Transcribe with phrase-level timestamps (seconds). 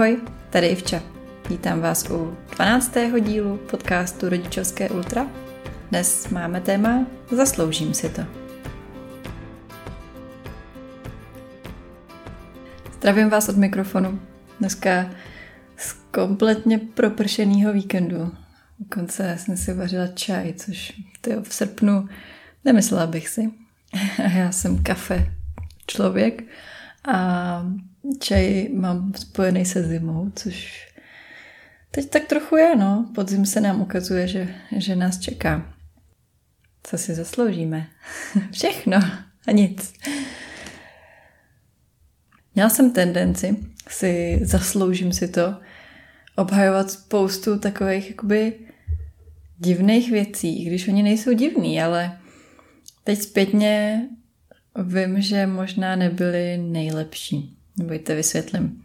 [0.00, 0.20] Ahoj,
[0.50, 1.02] tady Ivča.
[1.48, 2.94] Vítám vás u 12.
[3.20, 5.26] dílu podcastu Rodičovské ultra.
[5.90, 8.22] Dnes máme téma Zasloužím si to.
[12.94, 14.20] Zdravím vás od mikrofonu.
[14.58, 15.10] Dneska
[15.76, 18.32] z kompletně propršeného víkendu.
[18.78, 22.08] Dokonce jsem si vařila čaj, což tyjo, v srpnu
[22.64, 23.50] nemyslela bych si.
[24.34, 25.32] Já jsem kafe
[25.86, 26.42] člověk
[27.04, 27.62] a
[28.20, 30.86] čaj mám spojený se zimou, což
[31.90, 33.10] teď tak trochu je, no.
[33.14, 35.74] Podzim se nám ukazuje, že, že nás čeká.
[36.82, 37.86] Co si zasloužíme?
[38.52, 38.98] Všechno
[39.46, 39.92] a nic.
[42.54, 43.56] Měla jsem tendenci
[43.88, 45.60] si, zasloužím si to,
[46.36, 48.52] obhajovat spoustu takových jakoby
[49.58, 52.18] divných věcí, když oni nejsou divný, ale
[53.04, 54.02] teď zpětně
[54.76, 57.56] vím, že možná nebyly nejlepší.
[57.78, 58.84] Nebojte, vysvětlím.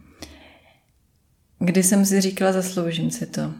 [1.58, 3.54] Kdy jsem si říkala, zasloužím si to.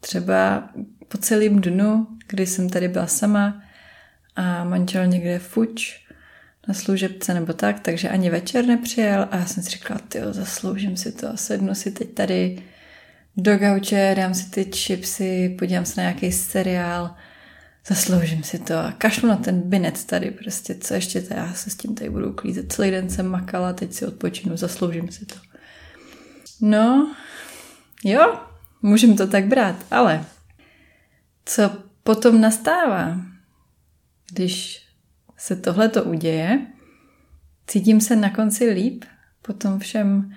[0.00, 0.68] Třeba
[1.08, 3.62] po celém dnu, kdy jsem tady byla sama
[4.36, 6.06] a manžel někde fuč
[6.68, 10.96] na služebce nebo tak, takže ani večer nepřijel a já jsem si říkala, ty zasloužím
[10.96, 12.62] si to, sednu si teď tady
[13.36, 17.14] do gauče, dám si ty chipsy, podívám se na nějaký seriál,
[17.86, 21.70] zasloužím si to a kašlu na ten binec tady prostě, co ještě to, já se
[21.70, 22.72] s tím tady budu uklízet.
[22.72, 25.34] Celý den jsem makala, teď si odpočinu, zasloužím si to.
[26.60, 27.14] No,
[28.04, 28.40] jo,
[28.82, 30.24] můžeme to tak brát, ale
[31.44, 31.70] co
[32.02, 33.16] potom nastává,
[34.32, 34.86] když
[35.36, 36.66] se tohle to uděje,
[37.66, 39.04] cítím se na konci líp
[39.42, 40.34] po tom všem,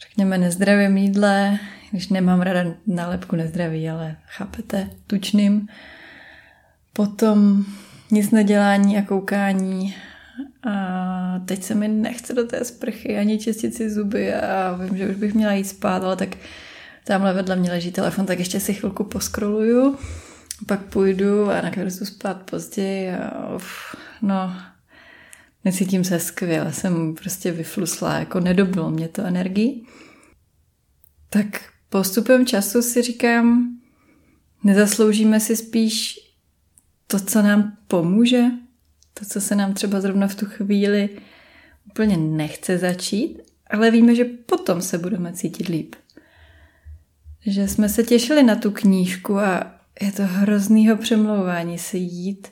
[0.00, 1.58] řekněme, nezdravém jídle,
[1.90, 5.68] když nemám ráda nálepku nezdraví, ale chápete, tučným,
[6.92, 7.64] potom
[8.10, 9.94] nic nedělání a koukání
[10.70, 15.08] a teď se mi nechce do té sprchy ani čistit si zuby a vím, že
[15.08, 16.36] už bych měla jít spát, ale tak
[17.04, 19.98] tamhle vedle mě leží telefon, tak ještě si chvilku poskroluju,
[20.66, 24.54] pak půjdu a nakonec jdu spát později a uf, no,
[25.64, 29.84] necítím se skvěle, jsem prostě vyflusla, jako nedobylo mě to energii.
[31.30, 31.46] Tak
[31.88, 33.76] postupem času si říkám,
[34.64, 36.18] nezasloužíme si spíš
[37.12, 38.44] to, co nám pomůže,
[39.14, 41.08] to, co se nám třeba zrovna v tu chvíli
[41.90, 43.38] úplně nechce začít,
[43.70, 45.94] ale víme, že potom se budeme cítit líp.
[47.46, 52.48] Že jsme se těšili na tu knížku a je to hroznýho přemlouvání si jít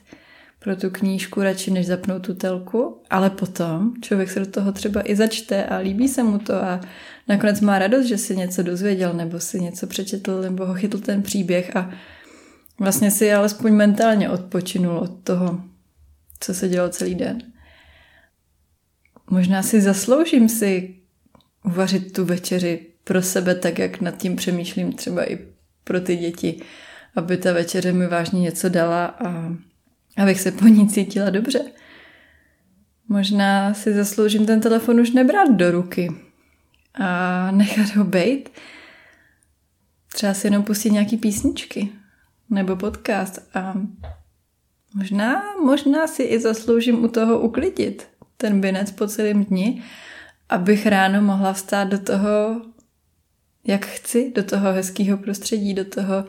[0.59, 5.09] pro tu knížku radši, než zapnout tu telku, ale potom člověk se do toho třeba
[5.09, 6.81] i začte a líbí se mu to a
[7.27, 11.21] nakonec má radost, že si něco dozvěděl nebo si něco přečetl nebo ho chytl ten
[11.21, 11.91] příběh a
[12.81, 15.63] vlastně si alespoň mentálně odpočinul od toho,
[16.39, 17.37] co se dělo celý den.
[19.29, 20.95] Možná si zasloužím si
[21.65, 25.39] uvařit tu večeři pro sebe tak, jak nad tím přemýšlím třeba i
[25.83, 26.61] pro ty děti,
[27.15, 29.55] aby ta večeře mi vážně něco dala a
[30.17, 31.61] abych se po ní cítila dobře.
[33.07, 36.11] Možná si zasloužím ten telefon už nebrat do ruky
[36.93, 38.49] a nechat ho být.
[40.13, 41.89] Třeba si jenom pustit nějaký písničky
[42.51, 43.73] nebo podcast a
[44.95, 48.07] možná, možná si i zasloužím u toho uklidit
[48.37, 49.81] ten binec po celém dni,
[50.49, 52.61] abych ráno mohla vstát do toho,
[53.67, 56.25] jak chci, do toho hezkého prostředí, do toho,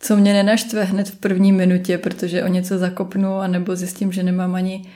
[0.00, 4.54] co mě nenaštve hned v první minutě, protože o něco zakopnu, anebo zjistím, že nemám
[4.54, 4.90] ani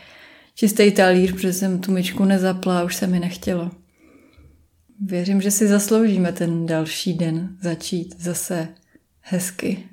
[0.54, 3.70] čistý talíř, protože jsem tu myčku nezapla a už se mi nechtělo.
[5.00, 8.68] Věřím, že si zasloužíme ten další den začít zase
[9.20, 9.84] hezky.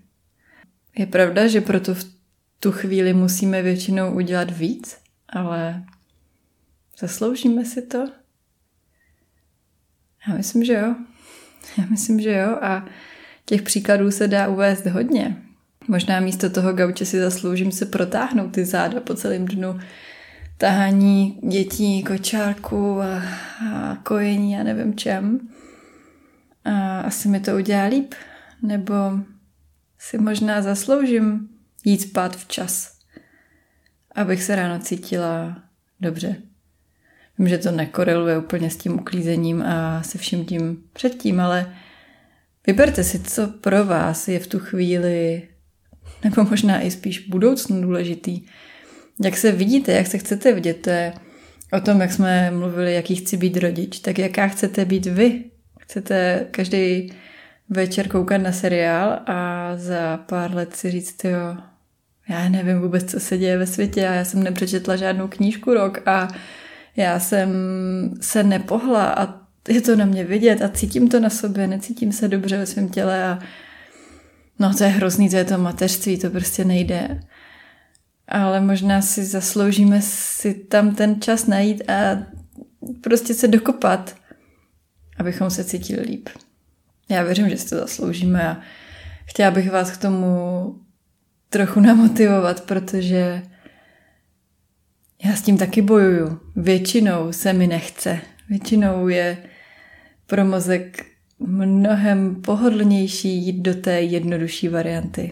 [0.98, 2.06] Je pravda, že proto v
[2.60, 4.98] tu chvíli musíme většinou udělat víc,
[5.30, 5.84] ale
[7.00, 8.08] zasloužíme si to?
[10.28, 10.96] Já myslím, že jo.
[11.78, 12.86] Já myslím, že jo a
[13.46, 15.44] těch příkladů se dá uvést hodně.
[15.88, 19.80] Možná místo toho gauče si zasloužím se protáhnout ty záda po celém dnu,
[20.58, 23.24] tahání dětí, kočárku a,
[23.66, 25.40] a kojení a nevím čem.
[26.66, 28.14] A asi mi to udělá líp.
[28.62, 28.94] Nebo
[30.00, 31.50] si možná zasloužím
[31.86, 33.00] jít spát včas,
[34.16, 35.64] abych se ráno cítila
[36.00, 36.36] dobře.
[37.38, 41.76] Vím, že to nekoreluje úplně s tím uklízením a se vším tím předtím, ale
[42.68, 45.48] vyberte si, co pro vás je v tu chvíli,
[46.24, 48.42] nebo možná i spíš budoucnu důležitý.
[49.24, 51.14] Jak se vidíte, jak se chcete vidět, to je
[51.74, 55.44] o tom, jak jsme mluvili, jaký chci být rodič, tak jaká chcete být vy.
[55.80, 57.12] Chcete každý
[57.70, 61.58] večer koukat na seriál a za pár let si říct, jo,
[62.30, 66.08] já nevím vůbec, co se děje ve světě a já jsem nepřečetla žádnou knížku rok
[66.08, 66.28] a
[66.96, 67.50] já jsem
[68.22, 72.28] se nepohla a je to na mě vidět a cítím to na sobě, necítím se
[72.28, 73.40] dobře ve svém těle a
[74.60, 77.20] no to je hrozný, to je to mateřství, to prostě nejde.
[78.28, 82.24] Ale možná si zasloužíme si tam ten čas najít a
[83.02, 84.16] prostě se dokopat,
[85.18, 86.30] abychom se cítili líp.
[87.10, 88.58] Já věřím, že si to zasloužíme a
[89.26, 90.76] chtěla bych vás k tomu
[91.50, 93.42] trochu namotivovat, protože
[95.26, 96.40] já s tím taky bojuju.
[96.56, 98.20] Většinou se mi nechce.
[98.50, 99.38] Většinou je
[100.26, 101.06] pro mozek
[101.40, 105.32] mnohem pohodlnější jít do té jednodušší varianty.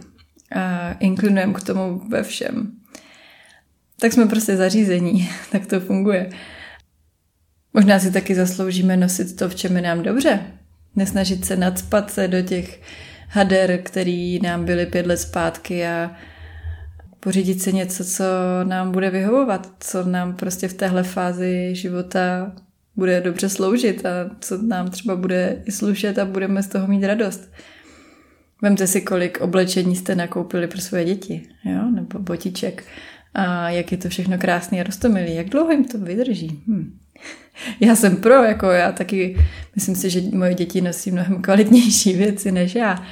[0.55, 2.71] A inklinujeme k tomu ve všem.
[3.99, 6.29] Tak jsme prostě zařízení, tak to funguje.
[7.73, 10.56] Možná si taky zasloužíme nosit to, v čem je nám dobře.
[10.97, 12.81] Nesnažit se nadspat se do těch
[13.29, 16.11] hader, který nám byly pět let zpátky a
[17.19, 18.23] pořídit si něco, co
[18.63, 22.51] nám bude vyhovovat, co nám prostě v téhle fázi života
[22.95, 24.09] bude dobře sloužit a
[24.39, 27.51] co nám třeba bude i slušet a budeme z toho mít radost.
[28.61, 31.91] Vemte si, kolik oblečení jste nakoupili pro svoje děti, jo?
[31.91, 32.83] nebo botiček
[33.33, 35.35] a jak je to všechno krásný a rostomilý.
[35.35, 36.63] Jak dlouho jim to vydrží?
[36.67, 36.97] Hm.
[37.79, 39.37] Já jsem pro, jako já taky
[39.75, 43.05] myslím si, že moje děti nosí mnohem kvalitnější věci než já.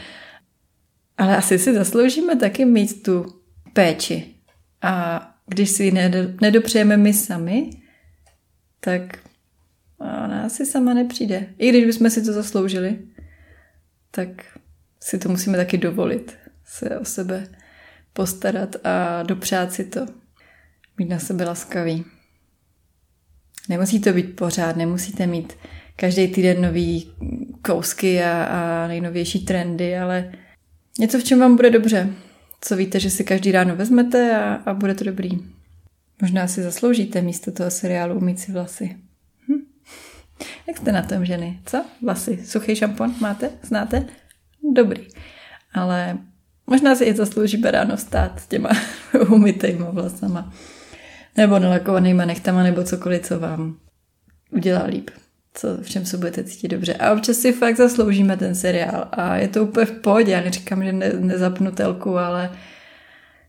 [1.17, 3.25] Ale asi si zasloužíme taky mít tu
[3.73, 4.35] péči.
[4.81, 5.91] A když si ji
[6.41, 7.69] nedopřejeme my sami,
[8.79, 9.01] tak
[9.99, 11.47] ona asi sama nepřijde.
[11.57, 12.99] I když bychom si to zasloužili,
[14.11, 14.29] tak
[14.99, 16.37] si to musíme taky dovolit.
[16.65, 17.47] Se o sebe
[18.13, 20.05] postarat a dopřát si to.
[20.97, 22.05] Být na sebe laskavý.
[23.69, 25.53] Nemusí to být pořád, nemusíte mít
[25.95, 27.11] každý týden nový
[27.61, 30.31] kousky a, a nejnovější trendy, ale
[30.99, 32.09] něco, v čem vám bude dobře.
[32.61, 35.29] Co víte, že si každý ráno vezmete a, a bude to dobrý.
[36.21, 38.97] Možná si zasloužíte místo toho seriálu umít si vlasy.
[39.47, 39.61] Hm.
[40.67, 41.59] Jak jste na tom, ženy?
[41.65, 41.85] Co?
[42.01, 42.39] Vlasy.
[42.45, 43.49] Suchý šampon máte?
[43.63, 44.05] Znáte?
[44.73, 45.07] Dobrý.
[45.73, 46.17] Ale
[46.67, 48.69] možná si i zaslouží ráno stát s těma
[49.29, 50.53] umytejma vlasama.
[51.37, 53.77] Nebo nalakovanýma nechtama, nebo cokoliv, co vám
[54.51, 55.09] udělá líp.
[55.53, 56.93] Co, v čem se budete cítit dobře.
[56.93, 59.07] A občas si fakt zasloužíme ten seriál.
[59.11, 60.31] A je to úplně v pohodě.
[60.31, 62.51] Já neříkám, že ne, nezapnu telku, ale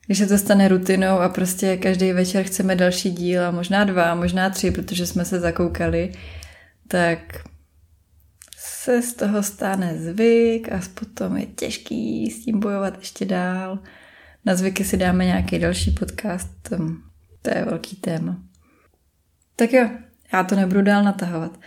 [0.07, 4.15] když se to stane rutinou a prostě každý večer chceme další díl a možná dva,
[4.15, 6.13] možná tři, protože jsme se zakoukali,
[6.89, 7.19] tak
[8.57, 13.79] se z toho stane zvyk a potom je těžký s tím bojovat ještě dál.
[14.45, 16.73] Na zvyky si dáme nějaký další podcast,
[17.47, 18.37] to je velký téma.
[19.57, 19.89] Tak jo,
[20.33, 21.61] já to nebudu dál natahovat.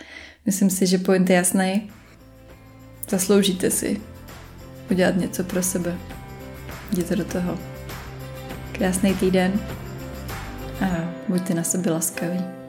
[0.46, 1.90] Myslím si, že point je jasný.
[3.08, 4.00] Zasloužíte si
[4.90, 5.98] udělat něco pro sebe.
[6.92, 7.58] Jděte do toho.
[8.72, 9.52] Krásný týden
[10.80, 12.59] a buďte na sebe laskaví.